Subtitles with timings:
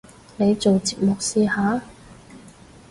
[0.37, 1.83] 你做節目試下